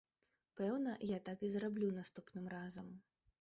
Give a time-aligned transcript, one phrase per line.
[0.59, 2.91] Пэўна, я так і зраблю наступным разам.